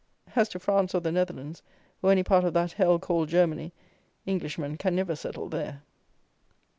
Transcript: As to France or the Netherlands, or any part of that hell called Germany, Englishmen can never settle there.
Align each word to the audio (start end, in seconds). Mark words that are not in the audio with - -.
As 0.35 0.49
to 0.49 0.57
France 0.57 0.95
or 0.95 0.99
the 1.01 1.11
Netherlands, 1.11 1.61
or 2.01 2.09
any 2.11 2.23
part 2.23 2.43
of 2.43 2.55
that 2.55 2.71
hell 2.71 2.97
called 2.97 3.29
Germany, 3.29 3.71
Englishmen 4.25 4.75
can 4.75 4.95
never 4.95 5.15
settle 5.15 5.47
there. 5.47 5.83